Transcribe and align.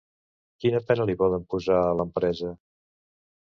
Quina 0.63 0.79
pena 0.87 1.05
li 1.09 1.15
poden 1.19 1.45
posar 1.55 1.77
a 1.83 1.93
l'empresa? 2.01 2.51